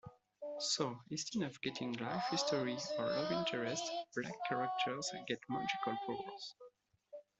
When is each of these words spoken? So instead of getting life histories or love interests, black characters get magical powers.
So 0.57 0.97
instead 1.11 1.43
of 1.43 1.61
getting 1.61 1.93
life 1.93 2.23
histories 2.31 2.91
or 2.97 3.05
love 3.05 3.31
interests, 3.31 3.87
black 4.15 4.33
characters 4.49 5.11
get 5.27 5.41
magical 5.47 5.95
powers. 6.07 6.55